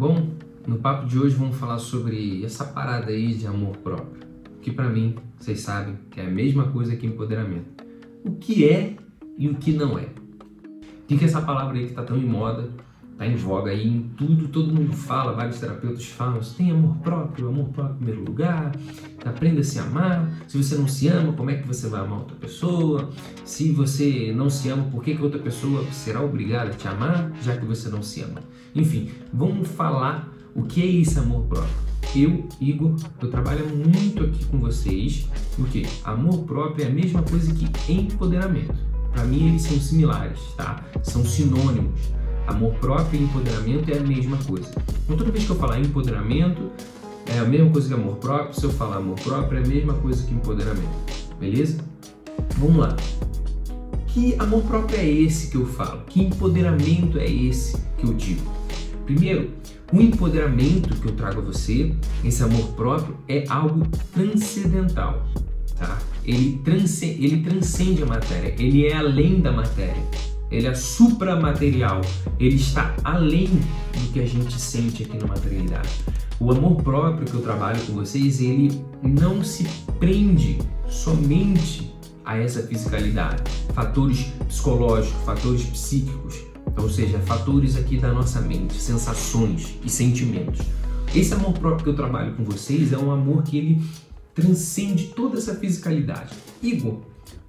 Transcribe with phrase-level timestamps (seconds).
[0.00, 0.30] Bom,
[0.66, 4.22] no papo de hoje vamos falar sobre essa parada aí de amor próprio,
[4.62, 7.84] que para mim, vocês sabem, que é a mesma coisa que empoderamento.
[8.24, 8.96] O que é
[9.36, 10.06] e o que não é.
[11.02, 12.70] O que é essa palavra aí que tá tão em moda,
[13.20, 16.96] tá em voga aí em tudo, todo mundo fala, vários terapeutas falam, você tem amor
[17.02, 18.74] próprio, amor próprio em primeiro lugar,
[19.22, 22.20] aprenda a se amar, se você não se ama, como é que você vai amar
[22.20, 23.10] outra pessoa,
[23.44, 27.30] se você não se ama, por que, que outra pessoa será obrigada a te amar,
[27.42, 28.40] já que você não se ama?
[28.74, 31.90] Enfim, vamos falar o que é esse amor próprio.
[32.16, 37.52] Eu, Igor, eu trabalho muito aqui com vocês, porque amor próprio é a mesma coisa
[37.52, 38.78] que empoderamento.
[39.12, 40.82] Para mim eles são similares, tá?
[41.02, 42.18] São sinônimos.
[42.46, 44.70] Amor próprio e empoderamento é a mesma coisa.
[45.04, 46.70] Então toda vez que eu falar empoderamento,
[47.26, 48.54] é a mesma coisa que amor próprio.
[48.54, 50.88] Se eu falar amor próprio, é a mesma coisa que empoderamento.
[51.38, 51.78] Beleza?
[52.56, 52.96] Vamos lá.
[54.08, 56.02] Que amor próprio é esse que eu falo?
[56.06, 58.42] Que empoderamento é esse que eu digo?
[59.04, 59.50] Primeiro,
[59.92, 65.24] o empoderamento que eu trago a você, esse amor próprio, é algo transcendental.
[65.76, 65.98] Tá?
[66.24, 70.02] Ele, transcende, ele transcende a matéria, ele é além da matéria
[70.50, 72.00] ele é supramaterial,
[72.38, 75.90] ele está além do que a gente sente aqui na materialidade.
[76.38, 79.64] O amor próprio que eu trabalho com vocês, ele não se
[79.98, 83.42] prende somente a essa fisicalidade,
[83.74, 86.36] fatores psicológicos, fatores psíquicos,
[86.76, 90.60] ou seja, fatores aqui da nossa mente, sensações e sentimentos.
[91.14, 93.82] Esse amor próprio que eu trabalho com vocês é um amor que ele
[94.34, 96.34] transcende toda essa fisicalidade.
[96.62, 97.00] Igor,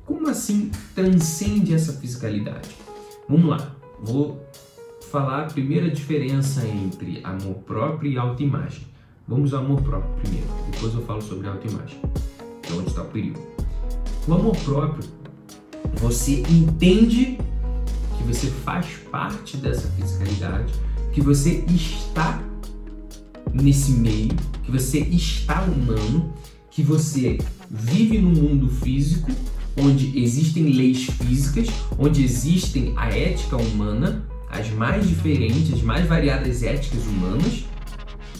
[0.05, 2.69] como assim transcende essa fisicalidade?
[3.31, 4.45] Vamos lá, vou
[5.09, 8.81] falar a primeira diferença entre amor próprio e autoimagem.
[9.25, 11.97] Vamos ao amor próprio primeiro, depois eu falo sobre autoimagem,
[12.61, 13.39] que é onde está o perigo.
[14.27, 15.07] O amor próprio,
[15.93, 17.37] você entende
[18.17, 20.73] que você faz parte dessa fisicalidade,
[21.13, 22.43] que você está
[23.53, 26.33] nesse meio, que você está humano,
[26.69, 27.37] que você
[27.69, 29.31] vive no mundo físico
[29.77, 31.67] onde existem leis físicas,
[31.97, 37.65] onde existem a ética humana, as mais diferentes, as mais variadas éticas humanas.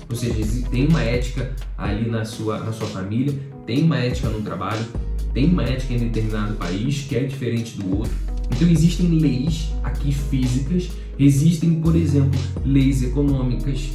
[0.10, 3.34] Ou seja, tem uma ética ali na sua, na sua família,
[3.66, 4.86] tem uma ética no trabalho,
[5.34, 8.14] tem uma ética em determinado país que é diferente do outro.
[8.52, 13.92] Então existem leis aqui físicas, existem, por exemplo, leis econômicas,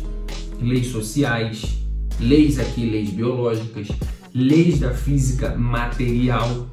[0.60, 1.78] leis sociais,
[2.18, 3.88] leis aqui, leis biológicas,
[4.34, 6.66] leis da física material.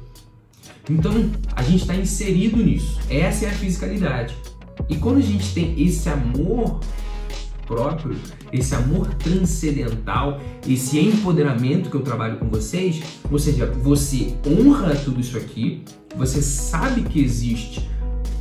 [0.88, 1.12] Então,
[1.54, 2.98] a gente está inserido nisso.
[3.08, 4.34] Essa é a fisicalidade.
[4.88, 6.80] E quando a gente tem esse amor
[7.66, 8.16] próprio,
[8.52, 15.20] esse amor transcendental, esse empoderamento que eu trabalho com vocês, ou seja, você honra tudo
[15.20, 15.82] isso aqui,
[16.16, 17.88] você sabe que existe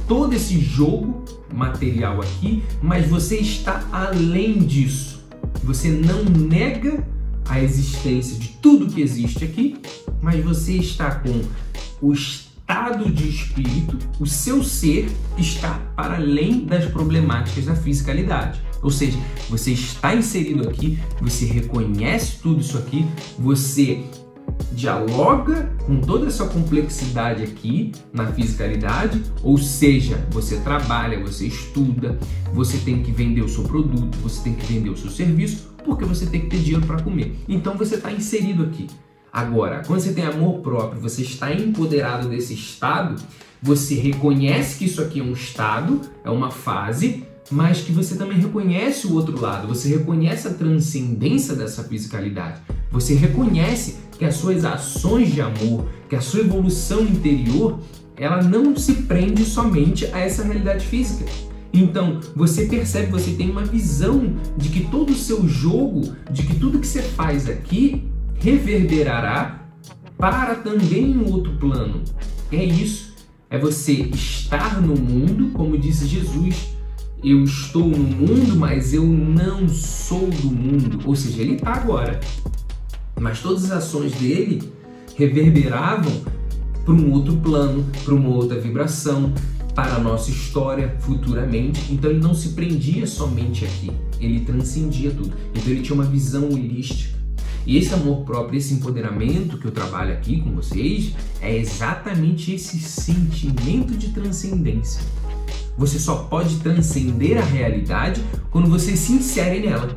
[0.08, 1.24] todo esse jogo
[1.54, 5.24] material aqui, mas você está além disso.
[5.64, 7.06] Você não nega
[7.48, 9.78] a existência de tudo que existe aqui,
[10.22, 11.42] mas você está com
[12.04, 18.60] o estado de espírito, o seu ser está para além das problemáticas da fisicalidade.
[18.82, 19.18] Ou seja,
[19.50, 23.06] você está inserido aqui, você reconhece tudo isso aqui,
[23.40, 24.04] você
[24.74, 32.20] dialoga com toda essa complexidade aqui na fisicalidade, ou seja, você trabalha, você estuda,
[32.54, 36.04] você tem que vender o seu produto, você tem que vender o seu serviço, porque
[36.04, 37.38] você tem que ter dinheiro para comer.
[37.48, 38.88] Então você está inserido aqui.
[39.34, 43.20] Agora, quando você tem amor próprio, você está empoderado desse estado,
[43.60, 48.38] você reconhece que isso aqui é um estado, é uma fase, mas que você também
[48.38, 52.62] reconhece o outro lado, você reconhece a transcendência dessa fisicalidade.
[52.92, 57.80] Você reconhece que as suas ações de amor, que a sua evolução interior,
[58.16, 61.26] ela não se prende somente a essa realidade física.
[61.74, 66.60] Então, você percebe, você tem uma visão de que todo o seu jogo, de que
[66.60, 69.68] tudo que você faz aqui reverberará
[70.18, 72.02] para também um outro plano.
[72.52, 73.14] É isso.
[73.50, 76.74] É você estar no mundo, como disse Jesus.
[77.24, 81.00] Eu estou no mundo, mas eu não sou do mundo.
[81.06, 82.20] Ou seja, ele está agora.
[83.20, 84.62] Mas todas as ações dele
[85.16, 86.22] reverberavam
[86.84, 89.34] para um outro plano, para uma outra vibração,
[89.74, 91.94] para a nossa história futuramente.
[91.94, 95.34] Então ele não se prendia somente aqui, ele transcendia tudo.
[95.54, 97.23] Então ele tinha uma visão holística
[97.66, 102.80] e esse amor próprio, esse empoderamento que eu trabalho aqui com vocês, é exatamente esse
[102.80, 105.02] sentimento de transcendência.
[105.78, 108.22] Você só pode transcender a realidade
[108.52, 109.96] quando você se insere nela.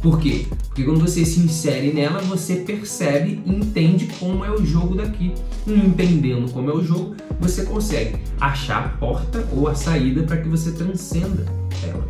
[0.00, 0.46] Por quê?
[0.66, 5.32] Porque quando você se insere nela, você percebe e entende como é o jogo daqui.
[5.64, 10.38] E entendendo como é o jogo, você consegue achar a porta ou a saída para
[10.38, 11.46] que você transcenda
[11.86, 12.08] ela.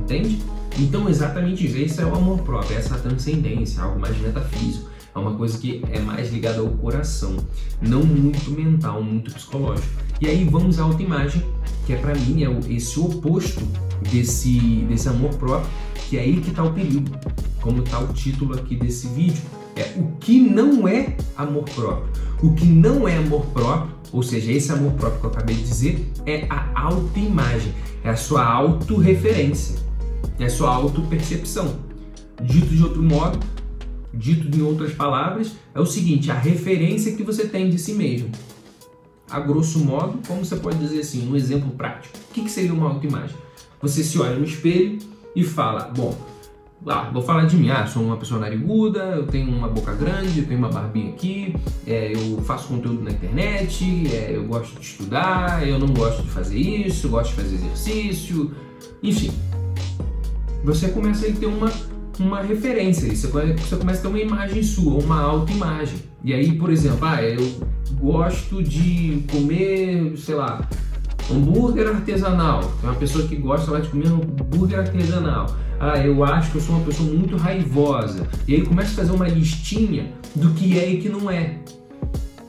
[0.00, 0.40] Entende?
[0.78, 2.00] Então, exatamente isso.
[2.00, 4.90] É o amor próprio, essa transcendência, algo mais metafísico.
[5.14, 7.36] É uma coisa que é mais ligada ao coração,
[7.82, 9.86] não muito mental, muito psicológico.
[10.20, 11.44] E aí vamos à autoimagem,
[11.84, 13.60] que é para mim é esse oposto
[14.10, 14.58] desse,
[14.88, 15.70] desse amor próprio,
[16.08, 17.10] que é aí que está o perigo,
[17.60, 19.42] como está o título aqui desse vídeo.
[19.76, 22.10] É o que não é amor próprio.
[22.42, 25.62] O que não é amor próprio, ou seja, esse amor próprio que eu acabei de
[25.62, 27.72] dizer, é a autoimagem,
[28.02, 29.76] é a sua autorreferência,
[30.38, 31.76] é sua autopercepção.
[32.42, 33.38] Dito de outro modo,
[34.12, 38.30] dito em outras palavras, é o seguinte: a referência que você tem de si mesmo.
[39.30, 42.18] A grosso modo, como você pode dizer assim, um exemplo prático.
[42.30, 43.34] O que, seria uma autoimagem?
[43.80, 44.98] Você se olha no espelho
[45.34, 46.14] e fala: Bom,
[47.12, 50.46] vou falar de mim, ah, sou uma pessoa nariguda, eu tenho uma boca grande, eu
[50.46, 51.54] tenho uma barbinha aqui,
[51.86, 56.30] é, eu faço conteúdo na internet, é, eu gosto de estudar, eu não gosto de
[56.30, 58.54] fazer isso, gosto de fazer exercício,
[59.02, 59.32] enfim.
[60.64, 61.70] Você começa a ter uma
[62.20, 65.98] uma referência, você, você começa a ter uma imagem sua, uma autoimagem.
[66.22, 67.50] E aí, por exemplo, ah, eu
[67.98, 70.68] gosto de comer, sei lá,
[71.30, 72.60] hambúrguer artesanal.
[72.80, 75.46] Tem uma pessoa que gosta lá de comer hambúrguer artesanal.
[75.80, 78.28] Ah, eu acho que eu sou uma pessoa muito raivosa.
[78.46, 81.58] E aí começa a fazer uma listinha do que é e que não é.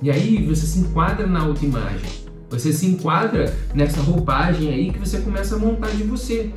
[0.01, 2.23] E aí você se enquadra na autoimagem.
[2.49, 6.51] Você se enquadra nessa roupagem aí que você começa a montar de você.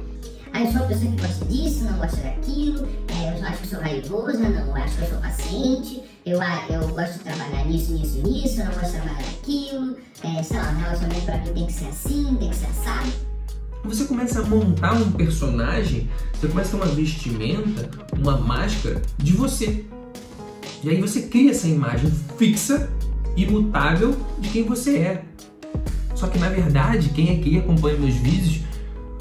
[0.57, 3.67] Aí eu sou uma pessoa que gosta disso, não gosta daquilo, é, eu acho que
[3.69, 8.23] sou raivosa, não acho que eu sou paciente, eu, eu gosto de trabalhar nisso, nisso,
[8.27, 11.67] nisso, eu não gosto de trabalhar naquilo, é, sei lá, um relacionamento pra mim tem
[11.67, 13.13] que ser assim, tem que ser assado.
[13.85, 19.33] Você começa a montar um personagem, você começa a ter uma vestimenta, uma máscara de
[19.33, 19.85] você.
[20.83, 22.91] E aí você cria essa imagem fixa,
[23.37, 25.25] imutável de quem você é.
[26.15, 28.63] Só que na verdade, quem aqui acompanha meus vídeos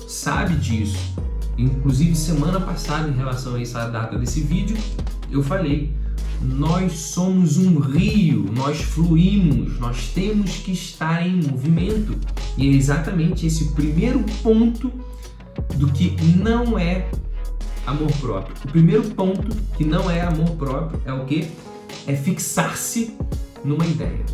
[0.07, 1.24] sabe disso.
[1.57, 4.77] Inclusive, semana passada, em relação a essa data desse vídeo,
[5.31, 5.93] eu falei:
[6.41, 12.17] nós somos um rio, nós fluímos, nós temos que estar em movimento.
[12.57, 14.91] E é exatamente esse o primeiro ponto
[15.75, 17.09] do que não é
[17.85, 18.55] amor próprio.
[18.65, 21.47] O primeiro ponto que não é amor próprio é o que?
[22.07, 23.15] É fixar-se
[23.63, 24.25] numa ideia.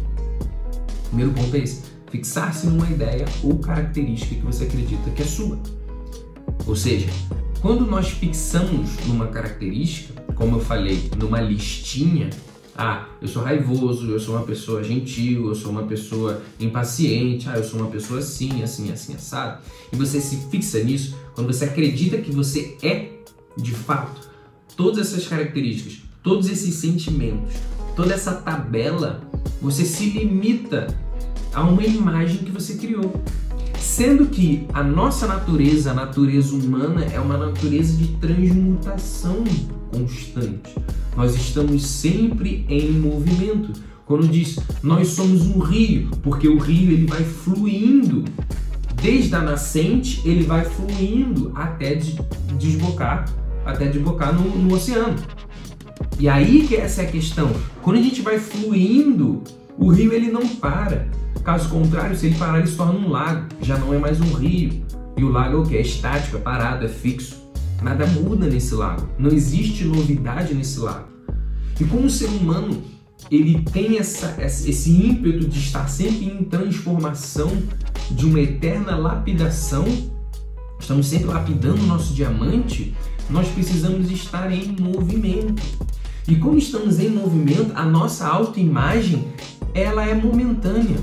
[1.06, 5.26] O primeiro ponto é esse: fixar-se numa ideia ou característica que você acredita que é
[5.26, 5.60] sua.
[6.66, 7.08] Ou seja,
[7.62, 12.30] quando nós fixamos numa característica, como eu falei, numa listinha,
[12.76, 17.58] ah, eu sou raivoso, eu sou uma pessoa gentil, eu sou uma pessoa impaciente, ah,
[17.58, 19.62] eu sou uma pessoa assim, assim, assim, assado.
[19.92, 23.10] E você se fixa nisso, quando você acredita que você é,
[23.58, 24.30] de fato,
[24.76, 27.54] todas essas características, todos esses sentimentos,
[27.96, 29.22] toda essa tabela,
[29.62, 30.88] você se limita
[31.54, 33.14] a uma imagem que você criou.
[33.82, 39.44] Sendo que a nossa natureza, a natureza humana, é uma natureza de transmutação
[39.92, 40.76] constante.
[41.18, 43.74] Nós estamos sempre em movimento.
[44.06, 48.24] Quando diz nós somos um rio, porque o rio ele vai fluindo
[49.02, 52.00] desde a nascente, ele vai fluindo até
[52.58, 53.26] desbocar,
[53.66, 55.16] até desbocar no, no oceano.
[56.20, 57.52] E aí que essa é a questão.
[57.82, 59.42] Quando a gente vai fluindo,
[59.78, 61.10] o rio ele não para.
[61.44, 64.34] Caso contrário, se ele parar, ele se torna um lago, já não é mais um
[64.34, 64.86] rio.
[65.18, 65.76] E o lago é o que?
[65.76, 67.42] É estático, é parado, é fixo.
[67.82, 69.10] Nada muda nesse lago.
[69.18, 71.08] Não existe novidade nesse lago.
[71.80, 72.84] E como o ser humano
[73.30, 77.52] ele tem essa, esse ímpeto de estar sempre em transformação,
[78.10, 79.86] de uma eterna lapidação,
[80.80, 82.94] estamos sempre lapidando o nosso diamante,
[83.30, 85.62] nós precisamos estar em movimento.
[86.28, 89.28] E como estamos em movimento, a nossa autoimagem
[89.74, 90.98] ela é momentânea.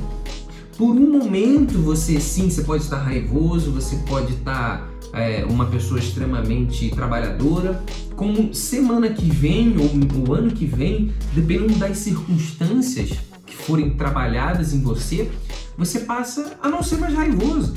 [0.79, 5.99] Por um momento você sim, você pode estar raivoso, você pode estar é, uma pessoa
[5.99, 7.83] extremamente trabalhadora.
[8.15, 13.11] Como semana que vem ou o ano que vem, dependendo das circunstâncias
[13.45, 15.29] que forem trabalhadas em você,
[15.77, 17.75] você passa a não ser mais raivoso.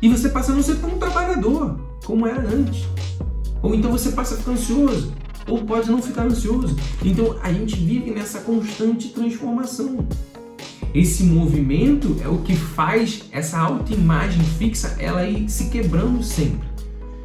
[0.00, 2.84] E você passa a não ser tão trabalhador como era antes.
[3.64, 5.12] Ou então você passa a ficar ansioso,
[5.48, 6.76] ou pode não ficar ansioso.
[7.04, 10.06] Então a gente vive nessa constante transformação.
[10.94, 16.68] Esse movimento é o que faz essa autoimagem fixa ela ir se quebrando sempre.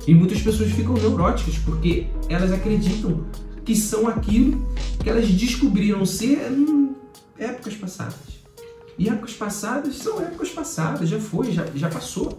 [0.07, 3.25] E muitas pessoas ficam neuróticas porque elas acreditam
[3.63, 4.67] que são aquilo
[4.99, 6.95] que elas descobriram ser em
[7.37, 8.39] épocas passadas.
[8.97, 12.35] E épocas passadas são épocas passadas, já foi, já, já passou.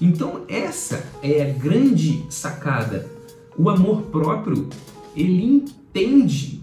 [0.00, 3.10] Então essa é a grande sacada.
[3.58, 4.68] O amor próprio,
[5.16, 6.62] ele entende.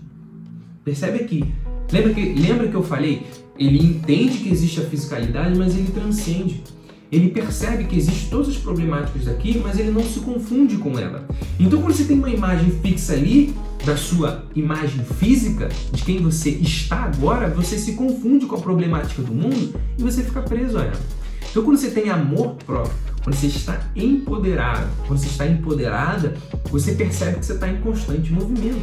[0.86, 1.54] Percebe aqui.
[1.92, 6.62] Lembra que, lembra que eu falei ele entende que existe a fisicalidade, mas ele transcende.
[7.12, 11.26] ele percebe que existem todas as problemáticas daqui, mas ele não se confunde com ela.
[11.60, 13.54] Então, quando você tem uma imagem fixa ali,
[13.86, 19.22] da sua imagem física, de quem você está agora, você se confunde com a problemática
[19.22, 21.02] do mundo e você fica preso a ela.
[21.50, 22.94] Então, quando você tem amor próprio,
[23.24, 26.36] quando você está empoderado, quando você está empoderada,
[26.70, 28.82] você percebe que você está em constante movimento.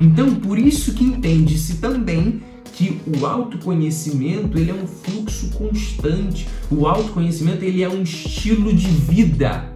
[0.00, 2.40] Então, por isso que entende-se também
[2.76, 6.48] que o autoconhecimento ele é um fluxo constante.
[6.70, 9.72] O autoconhecimento ele é um estilo de vida.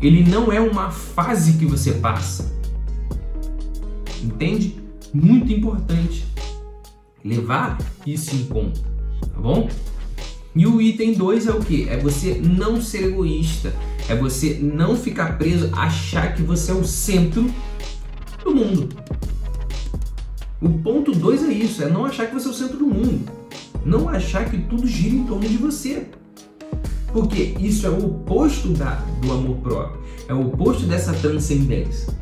[0.00, 2.52] Ele não é uma fase que você passa.
[4.22, 4.76] Entende?
[5.12, 6.24] Muito importante
[7.24, 8.80] levar isso em conta,
[9.32, 9.68] tá bom?
[10.54, 11.88] E o item 2 é o que?
[11.88, 13.74] É você não ser egoísta,
[14.08, 17.50] é você não ficar preso, achar que você é o centro
[18.44, 18.88] do mundo.
[20.64, 23.30] O ponto 2 é isso, é não achar que você é o centro do mundo.
[23.84, 26.06] Não achar que tudo gira em torno de você.
[27.12, 32.14] Porque isso é o oposto da, do amor próprio, é o oposto dessa transcendência.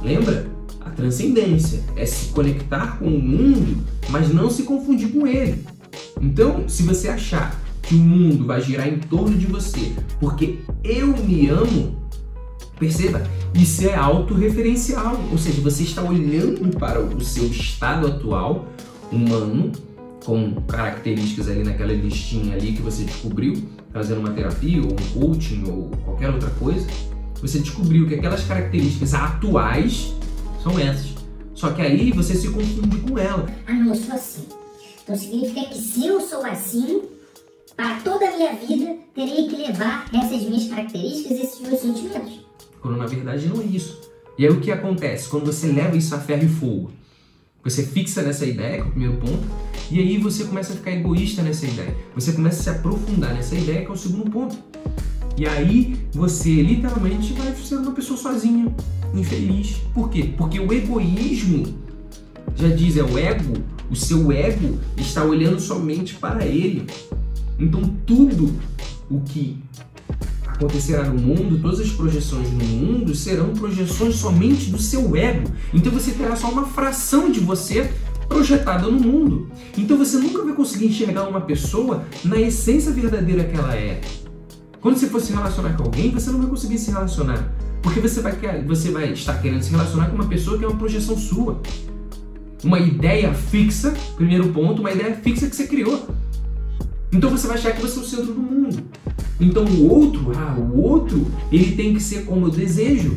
[0.00, 0.46] Lembra?
[0.80, 5.66] A transcendência é se conectar com o mundo, mas não se confundir com ele.
[6.20, 11.08] Então, se você achar que o mundo vai girar em torno de você porque eu
[11.08, 12.01] me amo,
[12.82, 13.22] perceba,
[13.54, 18.66] isso é autorreferencial, ou seja, você está olhando para o seu estado atual
[19.12, 19.70] humano
[20.24, 23.62] com características ali naquela listinha ali que você descobriu
[23.92, 26.88] fazendo uma terapia ou um coaching ou qualquer outra coisa,
[27.40, 30.12] você descobriu que aquelas características atuais
[30.60, 31.12] são essas.
[31.54, 33.46] Só que aí você se confunde com ela.
[33.66, 34.46] Ah, não, eu sou assim.
[35.04, 37.02] Então significa que se eu sou assim,
[37.76, 42.41] para toda a minha vida, terei que levar essas minhas características, esses meus sentimentos.
[42.82, 44.00] Quando na verdade não é isso.
[44.36, 45.28] E aí o que acontece?
[45.28, 46.90] Quando você leva isso a ferro e fogo,
[47.62, 49.46] você fixa nessa ideia, que é o primeiro ponto,
[49.88, 51.96] e aí você começa a ficar egoísta nessa ideia.
[52.14, 54.56] Você começa a se aprofundar nessa ideia, que é o segundo ponto.
[55.36, 58.74] E aí você literalmente vai ser uma pessoa sozinha,
[59.14, 59.76] infeliz.
[59.94, 60.34] Por quê?
[60.36, 61.78] Porque o egoísmo,
[62.56, 63.54] já diz, é o ego,
[63.88, 66.86] o seu ego está olhando somente para ele.
[67.58, 68.52] Então tudo
[69.08, 69.62] o que
[70.66, 75.50] acontecerá no mundo, todas as projeções no mundo serão projeções somente do seu ego.
[75.72, 77.92] Então você terá só uma fração de você
[78.28, 79.48] projetada no mundo.
[79.76, 84.00] Então você nunca vai conseguir enxergar uma pessoa na essência verdadeira que ela é.
[84.80, 87.52] Quando você for se relacionar com alguém, você não vai conseguir se relacionar.
[87.82, 88.32] Porque você vai,
[88.66, 91.60] você vai estar querendo se relacionar com uma pessoa que é uma projeção sua.
[92.64, 96.08] Uma ideia fixa, primeiro ponto, uma ideia fixa que você criou.
[97.12, 98.82] Então você vai achar que você é o centro do mundo.
[99.38, 103.14] Então o outro, ah, o outro, ele tem que ser como eu desejo.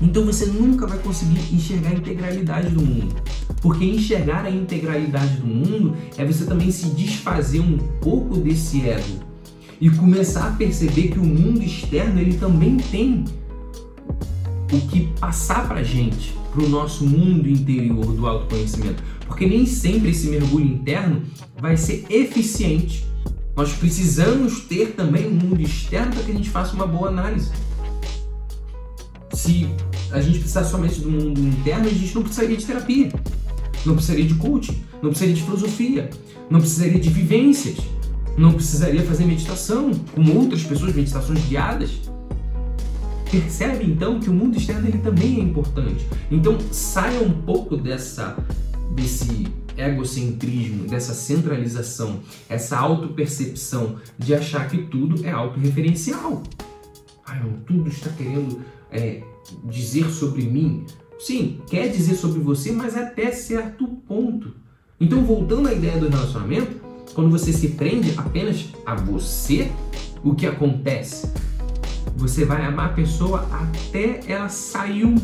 [0.00, 3.14] Então você nunca vai conseguir enxergar a integralidade do mundo.
[3.60, 9.30] Porque enxergar a integralidade do mundo é você também se desfazer um pouco desse ego
[9.80, 13.24] e começar a perceber que o mundo externo ele também tem
[14.72, 20.10] o que passar para gente, para o nosso mundo interior do autoconhecimento, porque nem sempre
[20.10, 21.22] esse mergulho interno
[21.56, 23.06] vai ser eficiente.
[23.56, 27.50] Nós precisamos ter também um mundo externo para que a gente faça uma boa análise.
[29.32, 29.66] Se
[30.10, 33.12] a gente precisar somente do mundo interno, a gente não precisaria de terapia,
[33.86, 36.10] não precisaria de coaching, não precisaria de filosofia,
[36.50, 37.78] não precisaria de vivências
[38.36, 41.90] não precisaria fazer meditação com outras pessoas, meditações guiadas.
[43.30, 46.06] Percebe então que o mundo externo ele também é importante.
[46.30, 48.36] Então saia um pouco dessa
[48.90, 56.42] desse egocentrismo, dessa centralização, essa autopercepção de achar que tudo é autorreferencial.
[57.24, 59.22] Ah, tudo está querendo é,
[59.64, 60.84] dizer sobre mim.
[61.18, 64.54] Sim, quer dizer sobre você, mas até certo ponto.
[64.98, 66.80] Então, voltando à ideia do relacionamento,
[67.14, 69.70] quando você se prende apenas a você,
[70.22, 71.30] o que acontece?
[72.16, 75.16] Você vai amar a pessoa até ela sair um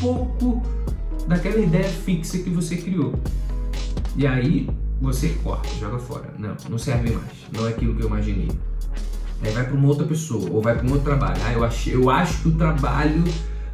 [0.00, 0.62] pouco
[1.28, 3.14] daquela ideia fixa que você criou.
[4.16, 4.68] E aí
[5.00, 6.34] você corta, joga fora.
[6.38, 7.28] Não, não serve mais.
[7.52, 8.48] Não é aquilo que eu imaginei.
[9.42, 11.40] Aí vai para uma outra pessoa, ou vai para um outro trabalho.
[11.44, 13.22] Ah, eu, acho, eu acho que o trabalho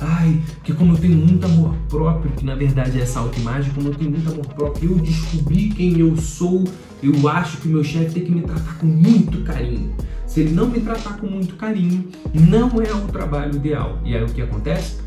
[0.01, 3.89] Ai, que como eu tenho muito amor próprio, que na verdade é essa autoimagem, como
[3.89, 6.65] eu tenho muito amor próprio, eu descobri quem eu sou,
[7.03, 9.95] eu acho que meu chefe tem que me tratar com muito carinho.
[10.27, 14.01] Se ele não me tratar com muito carinho, não é o trabalho ideal.
[14.05, 15.04] E aí o que acontece?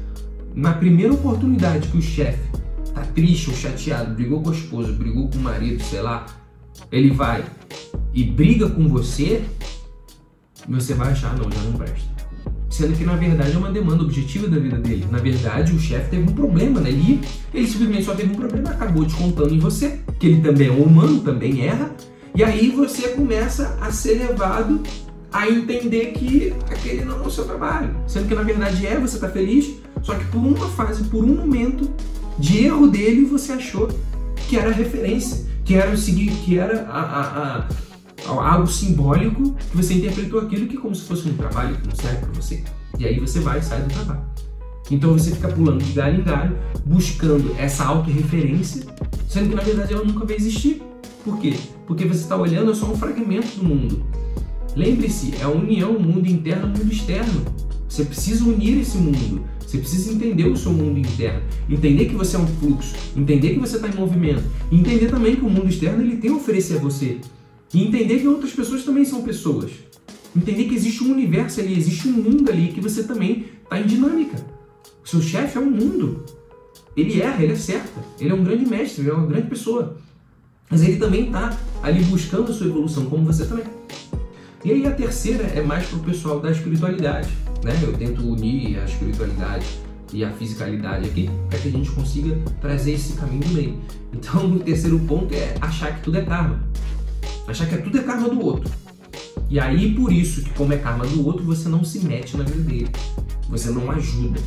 [0.58, 2.50] Na primeira oportunidade que o chefe
[2.92, 6.26] tá triste ou chateado, brigou com a esposa, brigou com o marido, sei lá,
[6.92, 7.46] ele vai
[8.12, 9.44] e briga com você,
[10.68, 12.18] você vai achar, não, já não presta
[12.72, 15.08] sendo que na verdade é uma demanda objetiva da vida dele.
[15.10, 16.92] Na verdade, o chefe teve um problema, né?
[16.92, 17.20] E
[17.52, 21.22] ele simplesmente só teve um problema, acabou descontando em você, que ele também é humano,
[21.22, 21.96] também erra,
[22.36, 24.84] e aí você começa a ser levado
[25.32, 27.96] a entender que aquele não é o seu trabalho.
[28.06, 29.74] Sendo que na verdade é, você está feliz,
[30.08, 31.92] só que por uma fase, por um momento
[32.40, 33.90] de erro dele, você achou
[34.48, 39.76] que era referência, que era o seguinte, que era a, a, a, algo simbólico, que
[39.76, 42.64] você interpretou aquilo que como se fosse um trabalho que não serve para você.
[42.98, 44.22] E aí você vai e sai do trabalho.
[44.90, 48.86] Então você fica pulando de galho em galho, buscando essa autorreferência,
[49.28, 50.82] sendo que na verdade ela nunca vai existir.
[51.26, 51.54] Por quê?
[51.86, 54.06] Porque você está olhando só um fragmento do mundo.
[54.74, 57.44] Lembre-se, é a união, mundo interno e mundo externo.
[57.90, 59.57] Você precisa unir esse mundo.
[59.68, 63.60] Você precisa entender o seu mundo interno, entender que você é um fluxo, entender que
[63.60, 66.80] você está em movimento, entender também que o mundo externo ele tem a oferecer a
[66.80, 67.18] você,
[67.74, 69.72] e entender que outras pessoas também são pessoas,
[70.34, 73.86] entender que existe um universo ali, existe um mundo ali que você também está em
[73.86, 74.38] dinâmica.
[75.04, 76.24] O seu chefe é um mundo,
[76.96, 79.98] ele erra, ele acerta, ele é um grande mestre, ele é uma grande pessoa,
[80.70, 83.66] mas ele também está ali buscando a sua evolução, como você também.
[84.64, 87.28] E aí a terceira é mais para o pessoal da espiritualidade
[87.68, 87.78] né?
[87.84, 89.66] Eu tento unir a espiritualidade
[90.14, 93.78] e a fisicalidade aqui para que a gente consiga trazer esse caminho do meio.
[94.14, 96.64] Então, o terceiro ponto é achar que tudo é karma.
[97.46, 98.72] Achar que tudo é karma do outro.
[99.50, 102.46] E aí, por isso, que como é karma do outro, você não se mete na
[102.46, 102.90] vida dele.
[103.50, 104.40] Você não ajuda.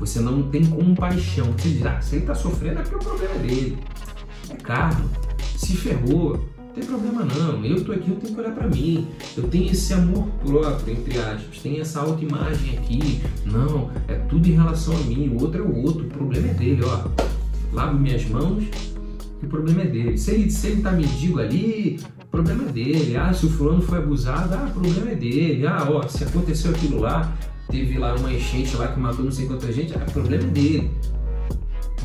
[0.00, 1.52] Você não tem compaixão.
[1.52, 3.78] Você diz, ah, se ele está sofrendo é porque o problema é dele.
[4.48, 5.04] É karma.
[5.56, 9.08] Se ferrou não tem problema não, eu tô aqui, eu tenho que olhar para mim.
[9.36, 13.20] Eu tenho esse amor próprio, entre aspas, tem essa autoimagem aqui.
[13.44, 16.54] Não, é tudo em relação a mim, o outro é o outro, o problema é
[16.54, 17.08] dele, ó.
[17.72, 18.64] Lavo minhas mãos,
[19.42, 20.16] o problema é dele.
[20.16, 23.16] Se ele, se ele tá mendigo ali, o problema é dele.
[23.16, 25.66] Ah, se o fulano foi abusado, ah, o problema é dele.
[25.66, 27.36] Ah, ó, se aconteceu aquilo lá,
[27.68, 30.46] teve lá uma enchente lá que matou não sei quanta gente, ah, o problema é
[30.46, 30.90] dele.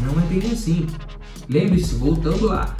[0.03, 0.87] Não é bem assim.
[1.47, 2.75] Lembre-se, voltando lá,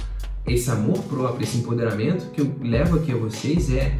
[0.46, 3.98] esse amor próprio, esse empoderamento que eu levo aqui a vocês é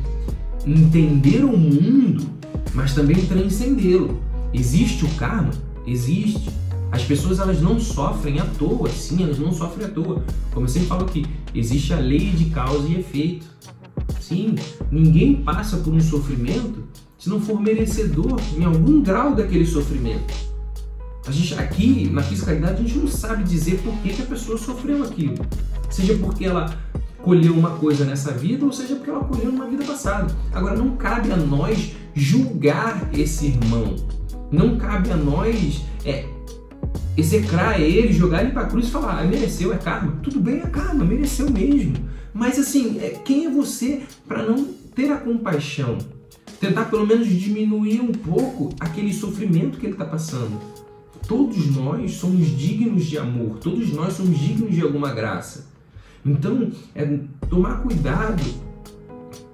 [0.65, 2.31] entender o mundo,
[2.73, 4.21] mas também transcendê-lo.
[4.53, 5.51] Existe o karma?
[5.87, 6.49] Existe.
[6.93, 10.25] As pessoas elas não sofrem à toa, sim, elas não sofrem à toa.
[10.53, 13.47] Como eu sempre falo aqui, existe a lei de causa e efeito.
[14.21, 14.55] Sim,
[14.91, 16.85] ninguém passa por um sofrimento
[17.19, 20.33] se não for merecedor em algum grau daquele sofrimento.
[21.27, 24.57] A gente aqui na fiscalidade a gente não sabe dizer por que, que a pessoa
[24.57, 25.35] sofreu aquilo
[25.91, 26.75] seja porque ela
[27.23, 30.33] colheu uma coisa nessa vida ou seja porque ela colheu numa vida passada.
[30.53, 33.97] Agora não cabe a nós julgar esse irmão.
[34.51, 36.25] Não cabe a nós é,
[37.17, 40.21] execrar ele, jogar ele para a cruz e falar, ah, mereceu, é karma.
[40.23, 41.95] Tudo bem, é karma, mereceu mesmo.
[42.33, 45.99] Mas assim, é, quem é você para não ter a compaixão?
[46.61, 50.61] Tentar pelo menos diminuir um pouco aquele sofrimento que ele está passando.
[51.27, 55.76] Todos nós somos dignos de amor, todos nós somos dignos de alguma graça.
[56.27, 58.43] Então, é tomar cuidado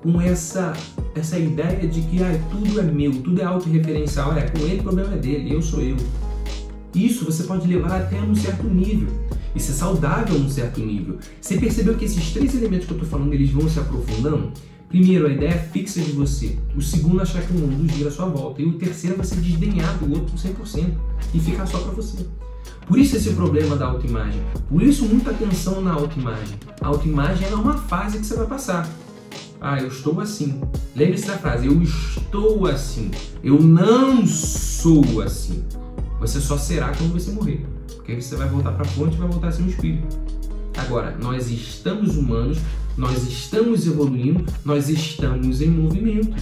[0.03, 0.73] com essa
[1.15, 4.83] essa ideia de que ah, tudo é meu, tudo é autorreferencial, é com ele o
[4.83, 5.97] problema é dele, eu sou eu.
[6.95, 9.09] Isso você pode levar até um certo nível.
[9.55, 11.19] Isso é saudável a um certo nível.
[11.41, 14.53] Você percebeu que esses três elementos que eu estou falando, eles vão se aprofundando?
[14.89, 16.59] Primeiro, a ideia fixa de você.
[16.77, 18.61] O segundo, achar que o mundo gira à sua volta.
[18.61, 20.91] E o terceiro, você desdenhar do outro 100%
[21.35, 22.27] e ficar só para você.
[22.87, 24.42] Por isso esse problema da autoimagem.
[24.68, 26.59] Por isso muita atenção na autoimagem.
[26.81, 28.88] A autoimagem é uma fase que você vai passar.
[29.61, 30.61] Ah, eu estou assim.
[30.94, 33.11] Lembre-se da frase, eu estou assim.
[33.42, 35.64] Eu não sou assim.
[36.18, 37.64] Você só será quando você morrer.
[37.94, 40.18] Porque aí você vai voltar para a fonte e vai voltar a ser um espírito.
[40.77, 42.59] Agora, nós estamos humanos,
[42.96, 46.37] nós estamos evoluindo, nós estamos em movimento.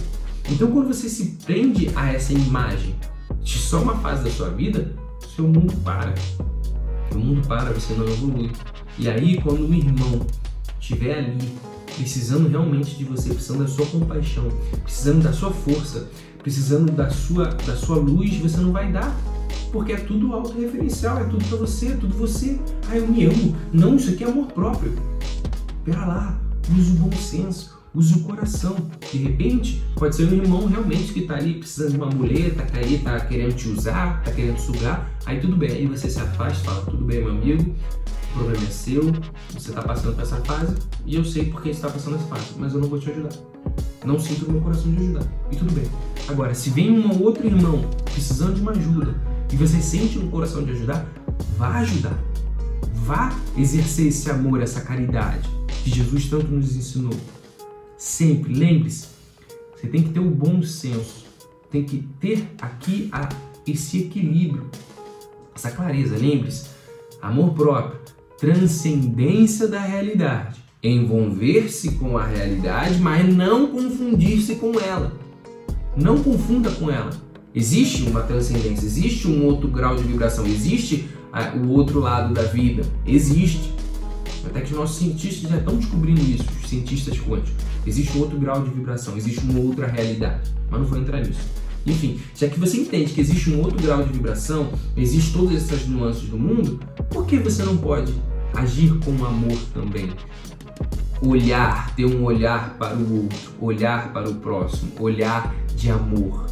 [0.49, 2.95] Então, quando você se prende a essa imagem
[3.41, 4.95] de só uma fase da sua vida,
[5.35, 6.13] seu mundo para.
[7.13, 8.51] O mundo para, você não evolui.
[8.97, 10.25] E aí, quando o irmão
[10.79, 11.51] estiver ali,
[11.95, 14.47] precisando realmente de você, precisando da sua compaixão,
[14.83, 19.15] precisando da sua força, precisando da sua, da sua luz, você não vai dar.
[19.71, 22.59] Porque é tudo autorreferencial, é tudo para você, é tudo você.
[22.89, 23.55] Ah, eu me amo.
[23.71, 24.93] Não, isso aqui é amor próprio.
[25.85, 26.39] Pera lá,
[26.77, 28.75] use o bom senso, use o coração.
[29.11, 32.79] De repente, pode ser um irmão realmente que está ali precisando de uma muleta, que
[32.79, 35.09] aí está querendo te usar, está querendo sugar.
[35.25, 37.75] Aí tudo bem, aí você se afasta, fala, tudo bem, meu amigo,
[38.31, 39.11] o problema é seu,
[39.53, 40.75] você está passando por essa fase
[41.05, 43.33] e eu sei porque está passando essa fase, mas eu não vou te ajudar.
[44.05, 45.27] Não sinto no meu coração de ajudar.
[45.51, 45.85] E tudo bem.
[46.27, 49.15] Agora, se vem um outro irmão precisando de uma ajuda
[49.51, 51.05] e você sente no coração de ajudar,
[51.57, 52.17] vá ajudar.
[52.93, 55.49] Vá exercer esse amor, essa caridade
[55.83, 57.13] que Jesus tanto nos ensinou.
[58.01, 59.09] Sempre, lembre-se,
[59.75, 61.23] você tem que ter o bom senso,
[61.69, 63.29] tem que ter aqui a,
[63.67, 64.71] esse equilíbrio,
[65.55, 66.17] essa clareza.
[66.17, 66.65] Lembre-se,
[67.21, 67.99] amor próprio,
[68.39, 75.13] transcendência da realidade, envolver-se com a realidade, mas não confundir-se com ela.
[75.95, 77.11] Não confunda com ela.
[77.53, 81.07] Existe uma transcendência, existe um outro grau de vibração, existe
[81.63, 83.71] o outro lado da vida, existe.
[84.43, 87.70] Até que os nossos cientistas já estão descobrindo isso, os cientistas quânticos.
[87.85, 90.51] Existe um outro grau de vibração, existe uma outra realidade.
[90.69, 91.41] Mas não vou entrar nisso.
[91.85, 95.87] Enfim, já que você entende que existe um outro grau de vibração, existe todas essas
[95.87, 98.13] nuances do mundo, por que você não pode
[98.53, 100.11] agir com amor também?
[101.23, 106.45] Olhar, ter um olhar para o outro, olhar para o próximo, olhar de amor.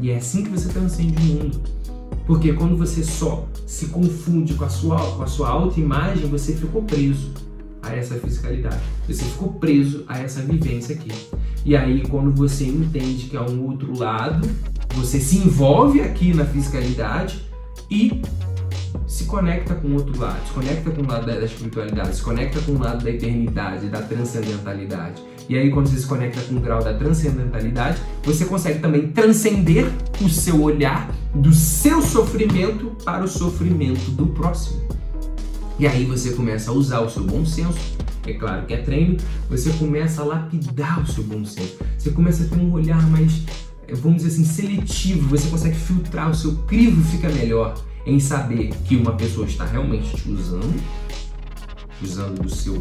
[0.00, 1.60] E é assim que você transcende o mundo.
[2.26, 6.82] Porque quando você só se confunde com a sua, com a sua autoimagem, você ficou
[6.82, 7.30] preso
[7.86, 8.80] a essa fiscalidade.
[9.06, 11.12] Você ficou preso a essa vivência aqui.
[11.64, 14.48] E aí, quando você entende que há um outro lado,
[14.94, 17.44] você se envolve aqui na fiscalidade
[17.90, 18.22] e
[19.06, 22.60] se conecta com o outro lado, se conecta com o lado da, espiritualidade, se conecta
[22.60, 25.22] com o lado da eternidade, da transcendentalidade.
[25.48, 29.86] E aí, quando você se conecta com o grau da transcendentalidade, você consegue também transcender
[30.20, 34.82] o seu olhar do seu sofrimento para o sofrimento do próximo.
[35.78, 37.78] E aí você começa a usar o seu bom senso,
[38.26, 41.76] é claro que é treino, você começa a lapidar o seu bom senso.
[41.98, 43.42] Você começa a ter um olhar mais,
[43.92, 47.74] vamos dizer assim, seletivo, você consegue filtrar, o seu crivo fica melhor
[48.06, 50.82] em saber que uma pessoa está realmente te usando,
[52.02, 52.80] usando do seu,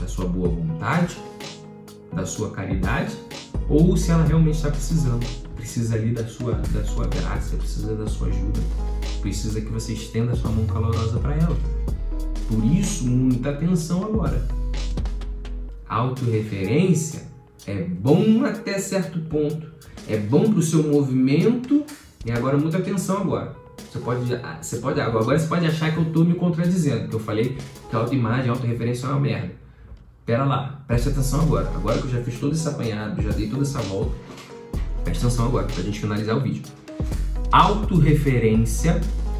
[0.00, 1.16] da sua boa vontade,
[2.12, 3.14] da sua caridade,
[3.68, 8.06] ou se ela realmente está precisando, precisa ali da sua, da sua graça, precisa da
[8.08, 8.60] sua ajuda,
[9.20, 11.75] precisa que você estenda a sua mão calorosa para ela.
[12.48, 14.46] Por isso, muita atenção agora.
[15.88, 17.22] Autorreferência
[17.66, 19.66] é bom até certo ponto,
[20.08, 21.84] é bom para o seu movimento.
[22.24, 23.54] E agora, muita atenção agora.
[23.90, 24.20] Você pode,
[24.60, 27.56] você pode, agora você pode achar que eu estou me contradizendo, que eu falei
[27.88, 29.52] que a autoimagem, a autorreferência é uma merda.
[30.24, 31.68] Pera lá, preste atenção agora.
[31.68, 34.12] Agora que eu já fiz todo esse apanhado, já dei toda essa volta,
[35.04, 36.64] preste atenção agora, para a gente finalizar o vídeo.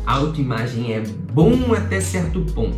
[0.07, 1.01] Autorreferência, autoimagem é
[1.33, 2.77] bom até certo ponto.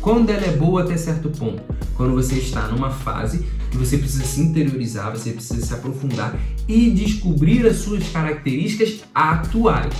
[0.00, 1.62] Quando ela é boa até certo ponto?
[1.96, 6.38] Quando você está numa fase que você precisa se interiorizar, você precisa se aprofundar
[6.68, 9.94] e descobrir as suas características atuais.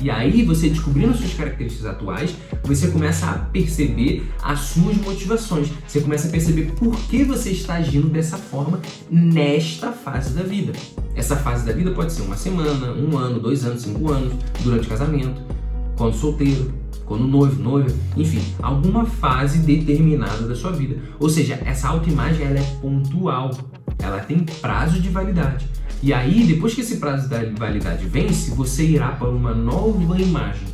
[0.00, 5.68] E aí, você descobrindo suas características atuais, você começa a perceber as suas motivações.
[5.86, 10.72] Você começa a perceber por que você está agindo dessa forma nesta fase da vida.
[11.14, 14.86] Essa fase da vida pode ser uma semana, um ano, dois anos, cinco anos, durante
[14.86, 15.40] o casamento,
[15.96, 16.72] quando solteiro,
[17.04, 20.96] quando noivo, noiva, enfim, alguma fase determinada da sua vida.
[21.18, 23.50] Ou seja, essa autoimagem ela é pontual,
[23.98, 25.68] ela tem prazo de validade.
[26.02, 30.68] E aí, depois que esse prazo de validade vence, você irá para uma nova imagem,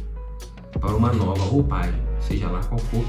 [0.81, 3.05] para uma nova roupagem, seja lá qual for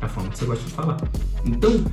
[0.00, 0.96] a forma que você gosta de falar.
[1.44, 1.84] Então,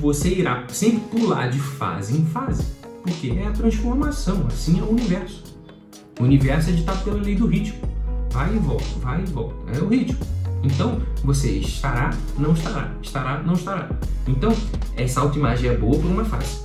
[0.00, 2.66] você irá sempre pular de fase em fase,
[3.02, 5.44] porque é a transformação, assim é o universo.
[6.18, 7.89] O universo é ditado pela lei do ritmo.
[8.30, 9.56] Vai e volta, vai e volta.
[9.76, 10.18] É o ritmo.
[10.62, 13.90] Então, você estará, não estará, estará, não estará.
[14.26, 14.54] Então,
[14.96, 16.60] essa autoimagem é boa por uma fase.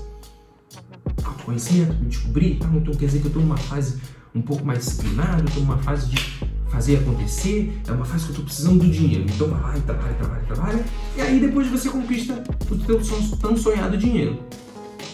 [1.23, 4.01] Autoconhecimento, me descobrir, ah, então quer dizer que eu estou numa fase
[4.33, 8.33] um pouco mais disciplinada, estou numa fase de fazer acontecer, é uma fase que eu
[8.33, 9.25] estou precisando do dinheiro.
[9.33, 12.99] Então vai lá e trabalha, trabalha, trabalha, e aí depois você conquista o teu
[13.39, 14.39] tão sonhado dinheiro.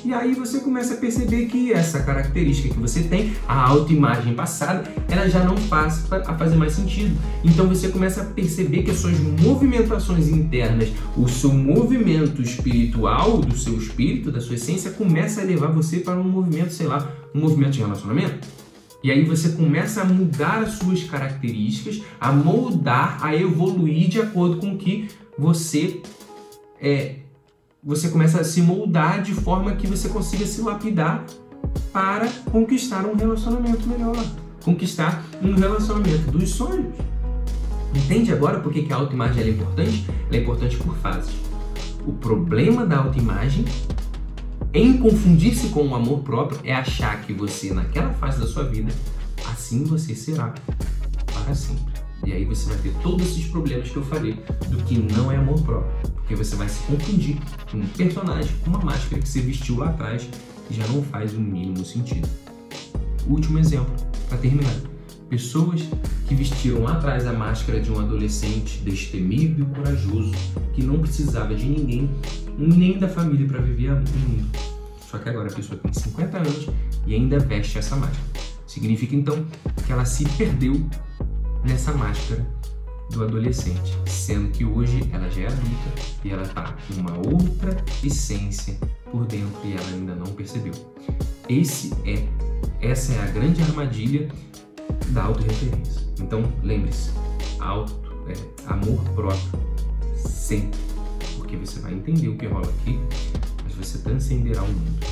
[0.03, 4.91] E aí você começa a perceber que essa característica que você tem, a autoimagem passada,
[5.07, 7.15] ela já não faz a fazer mais sentido.
[7.43, 13.55] Então você começa a perceber que as suas movimentações internas, o seu movimento espiritual do
[13.55, 17.39] seu espírito, da sua essência, começa a levar você para um movimento, sei lá, um
[17.39, 18.47] movimento de relacionamento.
[19.03, 24.57] E aí você começa a mudar as suas características, a moldar, a evoluir de acordo
[24.57, 26.01] com o que você
[26.79, 27.20] é,
[27.83, 31.25] você começa a se moldar de forma que você consiga se lapidar
[31.91, 34.23] para conquistar um relacionamento melhor,
[34.63, 36.95] conquistar um relacionamento dos sonhos.
[37.95, 40.05] Entende agora por que a autoimagem é importante?
[40.27, 41.33] Ela é importante por fases.
[42.05, 43.65] O problema da autoimagem
[44.73, 48.93] em confundir-se com o amor próprio é achar que você, naquela fase da sua vida,
[49.51, 50.53] assim você será
[51.25, 51.90] para sempre.
[52.25, 54.33] E aí você vai ter todos esses problemas que eu falei
[54.67, 55.91] do que não é amor próprio.
[56.13, 57.37] Porque você vai se confundir
[57.69, 60.27] com um personagem, com uma máscara que você vestiu lá atrás
[60.69, 62.27] e já não faz o mínimo sentido.
[63.27, 63.93] Último exemplo,
[64.29, 64.75] para terminar.
[65.29, 65.81] Pessoas
[66.27, 70.31] que vestiram lá atrás a máscara de um adolescente destemido e corajoso,
[70.73, 72.09] que não precisava de ninguém,
[72.57, 74.49] nem da família para viver o mundo.
[75.09, 76.69] Só que agora a pessoa tem 50 anos
[77.05, 78.23] e ainda veste essa máscara.
[78.65, 79.45] Significa então
[79.85, 80.81] que ela se perdeu
[81.63, 82.45] nessa máscara
[83.11, 87.75] do adolescente, sendo que hoje ela já é adulta e ela está com uma outra
[88.03, 88.77] essência
[89.11, 90.73] por dentro e ela ainda não percebeu.
[91.49, 92.25] Esse é
[92.81, 94.29] Essa é a grande armadilha
[95.09, 96.01] da autorreferência.
[96.19, 97.11] Então, lembre-se,
[97.59, 97.93] auto,
[98.27, 98.33] é,
[98.67, 99.59] amor próprio,
[100.15, 100.79] sempre.
[101.37, 102.99] Porque você vai entender o que rola aqui,
[103.63, 105.05] mas você transcenderá o mundo.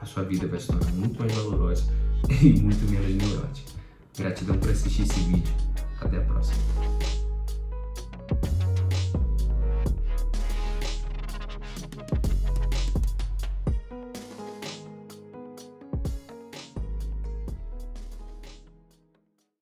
[0.00, 1.84] A sua vida vai se tornar muito mais valorosa
[2.28, 3.72] e muito menos neurótica.
[4.16, 5.67] Gratidão por assistir esse vídeo.
[6.00, 6.97] Até a próxima.